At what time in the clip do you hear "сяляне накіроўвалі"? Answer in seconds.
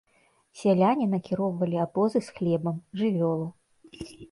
0.61-1.77